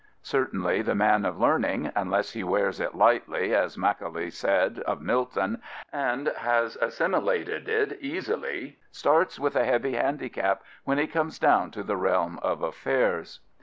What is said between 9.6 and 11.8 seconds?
heavy handicap when he comes down